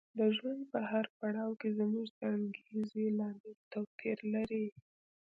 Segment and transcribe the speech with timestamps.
[0.19, 4.65] د ژوند په هر پړاو کې زموږ د انګېزې لامل توپیر لري.